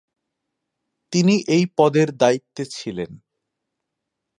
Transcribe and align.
তিনি 1.13 1.35
এই 1.47 1.63
পদের 1.77 2.07
দায়িত্বে 2.17 2.63
ছিলেন। 2.75 3.11